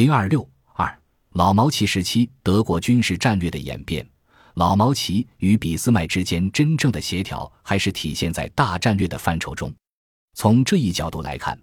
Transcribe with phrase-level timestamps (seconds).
[0.00, 0.98] 零二六二
[1.32, 4.08] 老毛奇时期德国军事战略的演变，
[4.54, 9.70] 老毛奇与俾斯麦之间真正的协调还是体现在大战略的范畴中。
[10.32, 11.60] 从这一角度来看，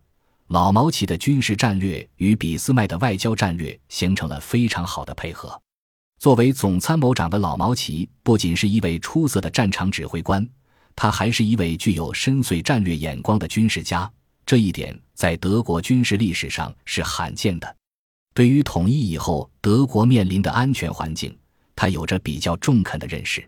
[0.49, 5.59] 老毛奇的军事战略与俾斯麦的外交战略形成了非常好的配合。
[6.19, 10.47] 作为总参谋长的老毛奇不仅是一位出色的战场指挥官，
[10.95, 14.07] 他还是一位具有深邃战略眼光的军事家。
[14.45, 17.76] 这一点在德国军事历史上是罕见的。
[18.37, 21.35] 对于统一以后德国面临的安全环境，
[21.75, 23.43] 他有着比较中肯的认识。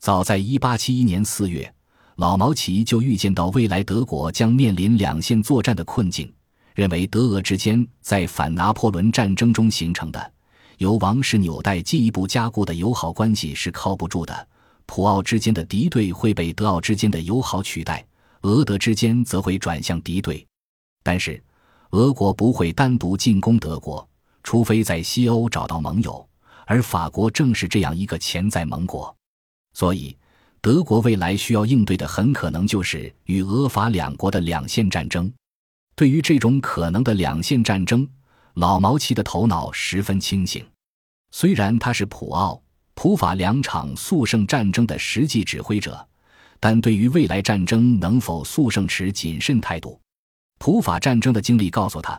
[0.00, 1.74] 早在1871年4月，
[2.16, 6.30] 老毛奇就预见到未来德国将面临两线作战的困境，
[6.74, 10.32] 认为德俄之间在反拿破仑战争中形成的
[10.76, 14.48] 由王室纽带进一步加固的友好关系是靠不住的，
[14.84, 18.06] 普奥之间的敌对会被德奥之间的友好取代，
[18.42, 20.46] 俄德之间则会转向敌对。
[21.02, 21.42] 但是，
[21.92, 24.06] 俄国不会单独进攻德国。
[24.48, 26.26] 除非在西欧找到盟友，
[26.64, 29.14] 而法国正是这样一个潜在盟国，
[29.74, 30.16] 所以
[30.62, 35.30] 德国未来需要应对的很可能就是与俄法两国的两线战争。
[35.94, 38.08] 对于这种可能的两线战争，
[38.54, 40.66] 老毛奇的头脑十分清醒。
[41.30, 42.58] 虽然他是普奥、
[42.94, 46.08] 普法两场速胜战争的实际指挥者，
[46.58, 50.00] 但对于未来战争能否速胜持谨慎态度。
[50.58, 52.18] 普法战争的经历告诉他。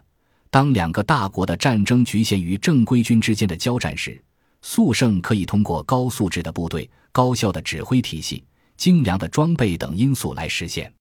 [0.51, 4.21] 当两个大国的战争局限于正规军之间的交战时，
[4.61, 8.43] 速胜可以通过高素质的部队、高效的指挥体系、
[8.75, 10.91] 精良的装备等因素来实现。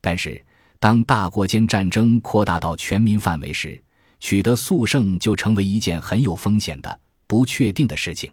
[0.00, 0.42] 但是，
[0.78, 3.82] 当大国间战争扩大到全民范围时，
[4.20, 8.30] 取得速胜就成为一件很有风险的、不确定的事情。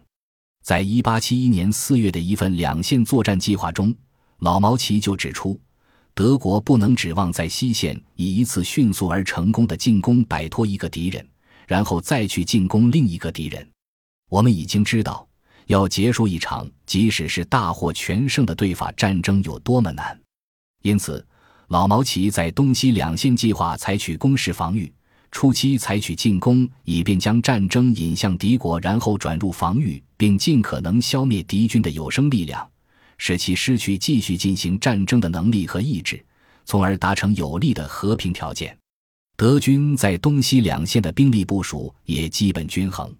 [0.62, 3.92] 在一八七一年四月的一份两线作战计划中，
[4.38, 5.58] 老毛奇就指出。
[6.14, 11.26] 德国不能指望在西线以一次迅速而成功的进攻摆脱一个敌人，
[11.66, 13.66] 然后再去进攻另一个敌人。
[14.28, 15.26] 我们已经知道，
[15.66, 20.18] 要结束一场即使是大获全胜的对法战争有多么难。
[20.82, 21.24] 因此，
[21.68, 24.92] 老毛奇在东西两线计划采取攻势防御，
[25.30, 32.68] 初期采取进攻，以便将战争引向敌国，然后转入防御，并尽可能消灭敌军的有生力量。
[33.24, 36.20] 使其失去继续进行战争的能力和意志，
[36.64, 38.76] 从而达成有利的和平条件。
[39.36, 43.14] 德军在东西两线的兵力部署也基本均衡。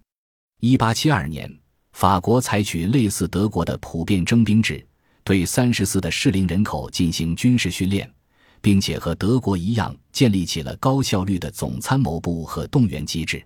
[0.59, 1.49] 一八七二年，
[1.93, 4.85] 法国采取类似德国的普遍征兵制，
[5.23, 8.11] 对三十四的适龄人口进行军事训练，
[8.59, 13.41] 并且和德国一样建立起了高效率的总参谋部和动员机制。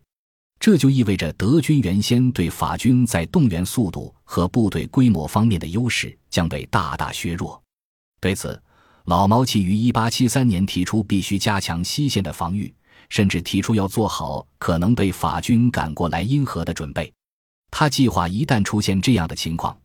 [0.59, 7.59] 这就意味着德军原先对法军在动员速度和部队规模方面的优势将被大大削弱。
[8.19, 8.61] 对此，
[9.05, 12.71] 老毛奇于1873年提出必须加强西线的防御，
[13.09, 17.11] 甚至提出要做好可能被法军赶过莱茵河的准备。
[17.71, 19.75] 他计划一旦出现这样的情况，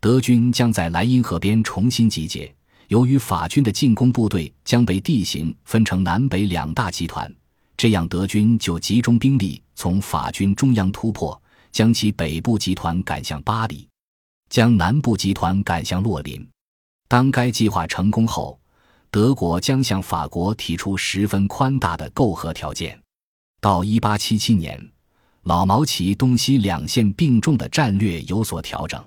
[0.00, 2.50] 德军将在莱茵河边重新集结。
[2.86, 7.30] 由于法军的进攻部队将被地形分成南北两大集团。
[7.76, 11.38] 这样，德军就集中兵力从法军中央突破，
[11.70, 13.86] 将其北部集团赶向巴黎，
[14.48, 16.46] 将南部集团赶向洛林。
[17.08, 18.58] 当该计划成功后，
[19.10, 23.00] 德国将向法国提出十分宽大的媾和条件。
[23.60, 24.92] 到1877年，
[25.42, 29.02] 老毛奇东西两线并重的战略有所调整。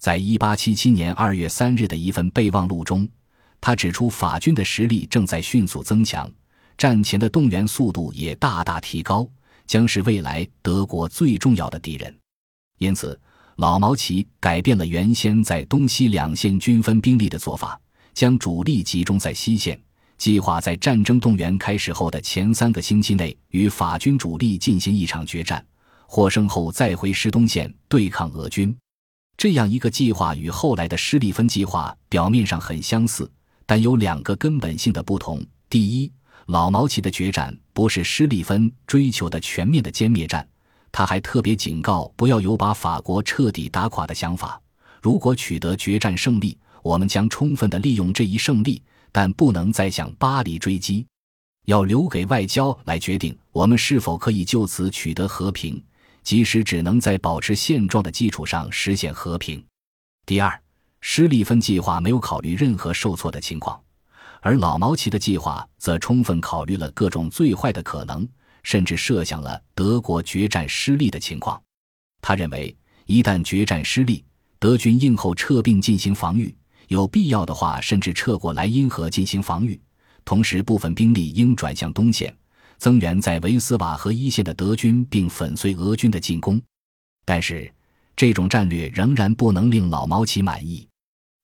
[0.00, 3.08] 在1877年2月3日的一份备忘录中，
[3.60, 6.30] 他指出法军的实力正在迅速增强。
[6.78, 9.26] 战前的动员速度也大大提高，
[9.66, 12.14] 将是未来德国最重要的敌人。
[12.78, 13.18] 因此，
[13.56, 17.80] 老毛奇改变了原先在东西两线均分兵力的做法，
[18.12, 19.80] 将主力集中在西线，
[20.18, 25.64] 计划在战争动员开始后的前三个星期内与法军主力进行一场决战，
[26.06, 28.76] 获胜后再回师东线对抗俄军。
[29.38, 33.30] 这样一个计划与后来的施利芬计划表面上很相似，
[33.64, 36.12] 但有两个根本性的不同：第一，
[36.46, 40.46] 老毛奇的决战不是施利芬追求的全面的歼灭战，
[40.96, 44.58] 他还特别警告不要有把法国彻底打垮的想法。
[45.02, 48.82] 如果取得决战胜利，我们将充分的利用这一胜利，
[49.12, 51.06] 但不能再向巴黎追击，
[51.66, 55.84] 要留给外交来决定我们是否可以就此取得和平，
[56.22, 59.62] 即使只能在保持现状的基础上实现和平。
[60.24, 60.58] 第二，
[61.02, 63.78] 施利芬计划没有考虑任何受挫的情况。
[64.40, 68.26] 而老毛奇的计划则充分考虑了各种最坏的可能，
[68.66, 71.62] 甚至设想了德国决战失利的情况。
[72.20, 74.24] 他认为，一旦决战失利，
[74.58, 76.52] 德军应后撤并进行防御，
[76.88, 79.80] 有必要的话，甚至撤过莱茵河进行防御。
[80.24, 82.36] 同时，部分兵力应转向东线，
[82.76, 86.60] 增援在维斯瓦河一线的德军，并粉碎俄军的进攻。
[87.24, 87.72] 但是，
[88.16, 90.84] 这种战略仍然不能令老毛奇满意。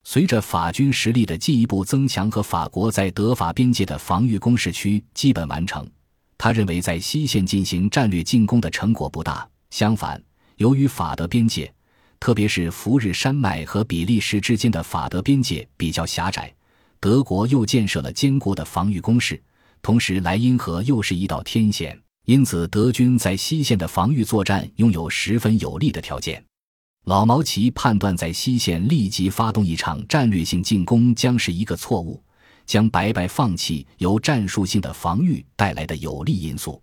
[0.03, 5.89] 随着法军实力的进一步增强和法国在德法边界的防御工事区基本完成，
[6.43, 9.47] 他认为在西线进行战略进攻的成果不大。
[9.69, 10.21] 相反，
[10.57, 11.73] 由于法德边界，
[12.19, 16.53] 特别是福日山脉和比利时之间的法德边界比较狭窄，
[16.99, 19.41] 德国又建设了坚固的防御工事，
[19.81, 26.43] 同时莱茵河又是一道天险，因此德军在西线的防御作战拥有十分有利的条件。
[27.05, 32.21] 老毛奇判断，在西线立即发动一场战略性进攻将是一个错误，
[32.65, 36.81] 将白白放弃由战术性的防御带来的有利因素。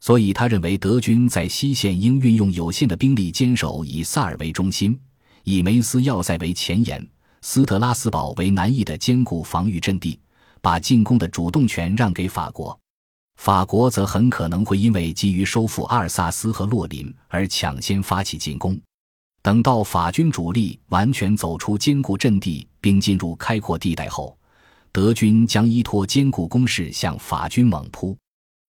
[0.00, 4.98] 所以，他认为德军在西线应运用有限的兵力坚守以萨尔为中心、
[5.44, 7.06] 以梅斯要塞为前沿、
[7.40, 10.20] 斯特拉斯堡为南翼的坚固防御阵地，
[10.60, 12.78] 把进攻的主动权让给法国。
[13.40, 18.78] 法国则很可能会因为急于收复阿尔萨斯和洛林而抢先发起进攻。
[19.42, 24.36] 等到法军主力完全走出坚固阵地并进入开阔地带后，
[24.94, 28.16] 德军将依托坚固工事向法军猛扑。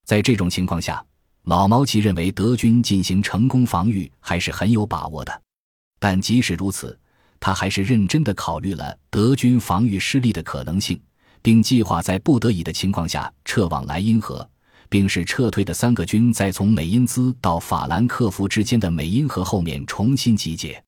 [0.08, 1.06] 在这种情况下，
[1.44, 5.42] 老毛奇认为德军进行成功防御还是很有把握的。
[6.00, 6.98] 但即使如此，
[7.40, 11.00] 他还是认真地考虑了德军防御失利的可能性，
[11.44, 14.50] 并计划在不得已的情况下撤往莱茵河。
[14.90, 20.84] 并使撤退的三个军在从美因兹到法兰克福之间的美因河后面重新集结。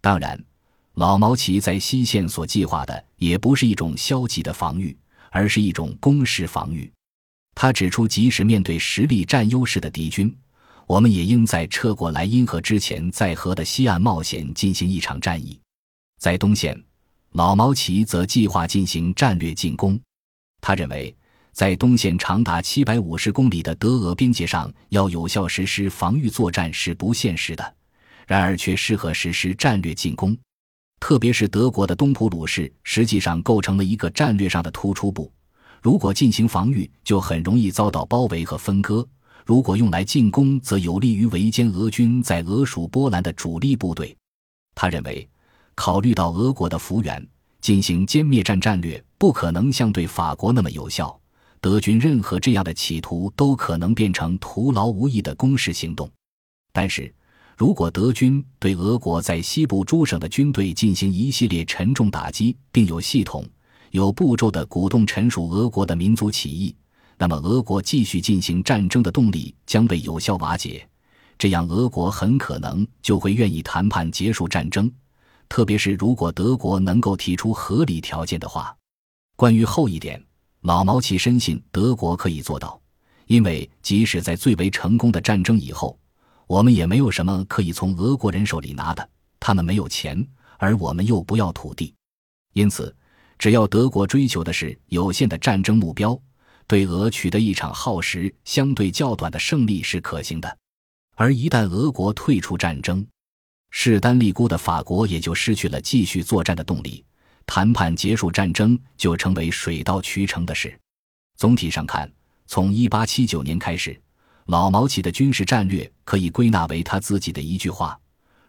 [0.00, 0.40] 当然，
[0.96, 4.96] 老毛奇在西线所计划的也不是一种消极的防御，
[5.30, 6.90] 而是一种攻势防御。
[7.54, 10.34] 他指出，即使面对实力占优势的敌军，
[10.86, 15.60] 我们也应在撤过莱茵河之前，在河的西岸冒险进行一场战役。
[16.18, 16.82] 在东线，
[17.32, 20.00] 老毛奇则计划进行战略进攻。
[20.60, 21.14] 他认为。
[21.52, 27.74] 在东线长达七百五十公里的德俄边界上，要有效实施防御作战是不现实的，
[28.26, 30.36] 然而却适合实施战略进攻。
[31.08, 35.32] 特别是德国的东普鲁士，实际上构成了一个战略上的突出部。
[35.80, 39.06] 如果进行防御，就很容易遭到包围和分割；
[39.44, 44.16] 如果用来进攻，则有利于围歼俄军在俄属波兰的主力部队。
[44.74, 45.28] 他认为，
[45.76, 47.24] 考虑到俄国的幅员，
[47.60, 51.16] 进行歼灭战战略不可能像对法国那么有效。
[51.60, 56.10] 德军任何这样的企图都可能变成徒劳无益的攻势行动，
[56.72, 57.14] 但是，
[57.56, 63.42] 如果德军对俄国在西部诸省的军队进行一系列沉重打击，并有系统、
[63.92, 66.76] 有步骤的鼓动臣属俄国的民族起义，
[67.16, 70.86] 那么俄国继续进行战争的动力将被有效瓦解。
[71.38, 74.92] 这样，俄国很可能就会愿意谈判结束战争，
[75.48, 78.76] 特别是如果德国能够提出合理条件的话。
[79.34, 80.22] 关于后一点。
[80.62, 82.78] 老毛奇深信德国可以做到，
[83.28, 85.96] 因为即使在最为成功的战争以后，
[86.46, 89.08] 我们也没有什么可以从俄国人手里拿的。
[89.38, 90.26] 他们没有钱，
[90.58, 91.94] 而我们又不要土地，
[92.54, 92.94] 因此，
[93.38, 96.18] 只要德国追求的是有限的战争目标，
[96.66, 100.58] 对俄取得一场耗时相对较短的胜利是可行的。
[101.14, 103.06] 而一旦俄国退出战争，
[103.70, 107.04] 势单力孤的法国也就失去了继续作战的动力。
[107.44, 110.76] 谈判结束战争就成为水到渠成的事。
[111.36, 112.10] 总体上看，
[112.46, 114.00] 从1879年开始，
[114.46, 117.98] 老毛奇的军事战略可以归纳为他自己的一句话：“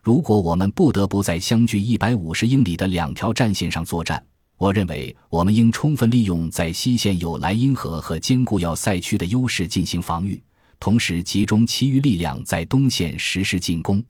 [0.03, 4.23] 如果我们不得不在相距150英里的两条战线上作战，
[4.57, 10.39] 我认为我们应充分利用在西线有莱茵河和坚固要塞区的优势进行防御，
[10.79, 14.03] 同时集中其余力量在东线实施进攻。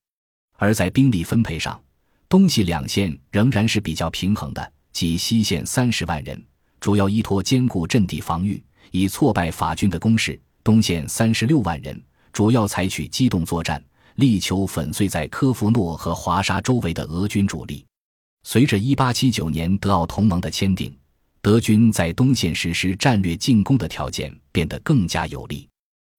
[0.58, 1.80] 而在兵力分配上，
[2.28, 6.44] 东西两线仍然是比较平衡的。”即西线三十万人，
[6.80, 10.34] 主要依托坚固阵地防御，以挫败法军的攻势；
[10.68, 11.98] 东线三十六万人，
[12.34, 13.82] 主要采取机动作战，
[14.16, 17.86] 力求粉碎在科夫诺和华沙周围的俄军主力。
[18.44, 20.94] 随着一八七九年德奥同盟的签订，
[21.42, 25.70] 德军在东线实施战略进攻的条件变得更加有利。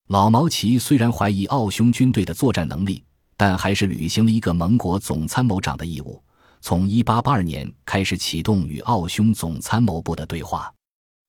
[0.06, 3.04] 老毛奇虽然怀疑奥匈军队的作战能力，
[3.36, 6.24] 但还是履行了一个盟国总参谋长的义务。
[6.62, 10.72] 从1882年开始启动与奥匈总参谋部的对话，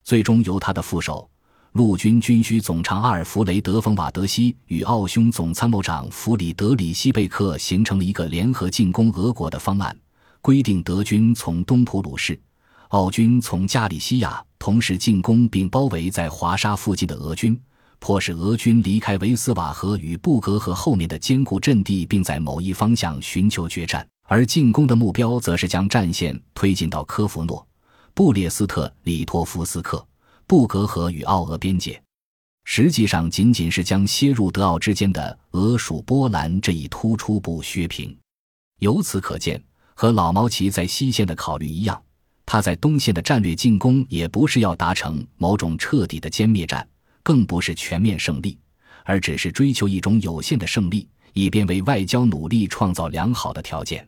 [0.05, 1.29] 最终由他的副手、
[1.79, 9.97] 陆军军需总长阿尔弗雷德·冯·瓦德西与奥匈总参谋长弗里德里希·贝克形成了一个联合进攻俄国的方案，
[10.41, 12.37] 规定德军从东普鲁士，
[12.89, 17.57] 奥军从加里西亚同时进攻并包围在华沙附近的俄军，
[17.99, 24.05] 迫使俄军离开维斯瓦河与布格河后面的坚固阵地，并在某一方向寻求决战。
[24.27, 27.65] 而进攻的目标则是将战线推进到科夫诺、
[28.13, 30.05] 布列斯特里托夫斯克、
[30.49, 32.01] 布格河与奥俄边界。
[32.63, 38.17] 实际上仅仅是将切入德奥之间的俄属波兰这一突出部削平。
[38.79, 39.63] 由此可见，
[39.93, 42.01] 和老毛奇在西线的考虑一样，
[42.47, 46.87] 他在东线的战略进攻也不是要达成某种彻底的歼灭战，
[47.21, 48.57] 更不是全面胜利，
[49.05, 54.03] 而只是追求一种有限的胜利，以便为外交努力创造良好的条件。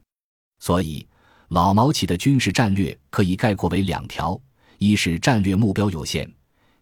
[0.58, 1.08] 所以，
[1.50, 4.42] 老毛奇的军事战略可以概括为两条：
[4.82, 6.28] 一是战略目标有限。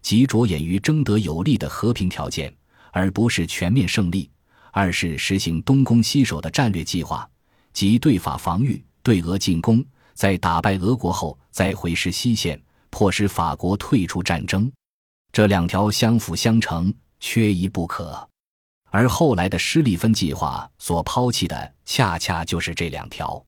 [0.00, 2.50] 即着眼于争得有利的和平条件，
[2.92, 4.26] 而不是全面胜利；
[4.72, 7.28] 二是实行东攻西守的战略计划，
[7.74, 14.72] 即对法防御，对俄进攻，在打败俄国后再回师西线，迫使法国退出战争。
[15.30, 18.26] 这两条相辅相成，缺一不可。
[18.90, 23.44] 而后来的施利芬计划所抛弃的，恰恰就是这两条。